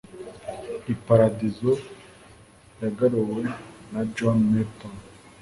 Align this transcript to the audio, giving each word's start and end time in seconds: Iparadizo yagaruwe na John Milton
Iparadizo 0.93 1.71
yagaruwe 2.81 3.41
na 3.91 4.01
John 4.15 4.37
Milton 4.51 4.95